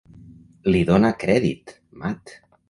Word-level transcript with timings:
Li 0.75 0.81
dóna 0.91 1.11
crèdit, 1.25 1.75
Mat! 2.01 2.35